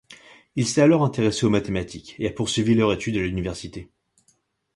[0.55, 3.87] Il s'est alors intéressé aux mathématiques et a poursuivi leur étude à l'université.